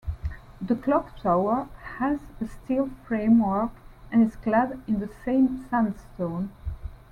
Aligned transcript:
The 0.59 0.75
clock 0.75 1.19
tower 1.19 1.67
has 1.99 2.21
a 2.41 2.47
steel 2.47 2.89
framework, 3.07 3.69
and 4.11 4.23
is 4.23 4.35
clad 4.35 4.81
in 4.87 4.99
the 4.99 5.11
same 5.23 5.63
sandstone. 5.69 6.49